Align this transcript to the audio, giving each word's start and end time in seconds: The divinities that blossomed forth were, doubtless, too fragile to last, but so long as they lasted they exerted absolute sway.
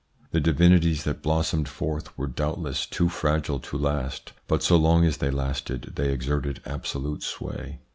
The 0.31 0.39
divinities 0.39 1.03
that 1.03 1.21
blossomed 1.21 1.69
forth 1.69 2.17
were, 2.17 2.25
doubtless, 2.25 2.87
too 2.87 3.07
fragile 3.07 3.59
to 3.59 3.77
last, 3.77 4.33
but 4.47 4.63
so 4.63 4.75
long 4.75 5.05
as 5.05 5.17
they 5.17 5.29
lasted 5.29 5.93
they 5.93 6.11
exerted 6.11 6.59
absolute 6.65 7.21
sway. 7.21 7.81